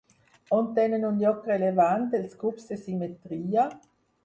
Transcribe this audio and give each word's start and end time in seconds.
On 0.59 0.71
tenen 0.79 1.05
un 1.09 1.19
lloc 1.25 1.45
rellevant 1.51 2.07
els 2.21 2.35
grups 2.41 2.69
de 2.73 2.81
simetria? 2.87 3.71